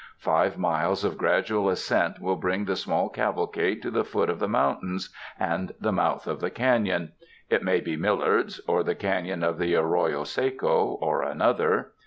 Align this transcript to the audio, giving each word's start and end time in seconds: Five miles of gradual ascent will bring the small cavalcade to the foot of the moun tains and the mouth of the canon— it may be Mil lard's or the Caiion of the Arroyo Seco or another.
Five 0.17 0.57
miles 0.57 1.03
of 1.03 1.15
gradual 1.15 1.69
ascent 1.69 2.19
will 2.19 2.35
bring 2.35 2.65
the 2.65 2.75
small 2.75 3.07
cavalcade 3.07 3.83
to 3.83 3.91
the 3.91 4.03
foot 4.03 4.31
of 4.31 4.39
the 4.39 4.47
moun 4.47 4.77
tains 4.77 5.09
and 5.39 5.73
the 5.79 5.91
mouth 5.91 6.25
of 6.25 6.39
the 6.39 6.49
canon— 6.49 7.11
it 7.51 7.61
may 7.61 7.81
be 7.81 7.95
Mil 7.95 8.15
lard's 8.15 8.59
or 8.65 8.81
the 8.83 8.95
Caiion 8.95 9.43
of 9.43 9.59
the 9.59 9.75
Arroyo 9.75 10.23
Seco 10.23 10.97
or 10.99 11.21
another. 11.21 11.91